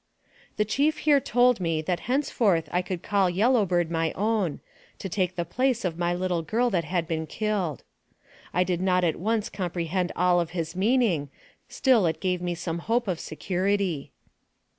The 0.57 0.65
chief 0.65 0.97
here 1.05 1.19
told 1.19 1.59
me 1.59 1.79
that 1.83 1.99
henceforth 2.09 2.67
I 2.71 2.81
could 2.81 3.03
call 3.03 3.29
Yellow 3.29 3.67
Bird 3.67 3.91
my 3.91 4.13
own, 4.13 4.59
to 4.97 5.07
take 5.07 5.35
the 5.35 5.45
place 5.45 5.85
of 5.85 5.99
my 5.99 6.11
little 6.11 6.41
girl 6.41 6.71
that 6.71 6.85
had 6.85 7.07
been 7.07 7.27
killed. 7.27 7.83
I 8.51 8.63
did 8.63 8.81
not 8.81 9.03
at 9.03 9.17
once 9.19 9.47
compre 9.47 9.85
hend 9.87 10.11
all 10.15 10.39
of 10.39 10.49
his 10.57 10.75
meaning, 10.75 11.29
still 11.69 12.07
it 12.07 12.19
gave 12.19 12.41
me 12.41 12.55
some 12.55 12.79
hope 12.79 13.07
of 13.07 13.19
security. 13.19 14.11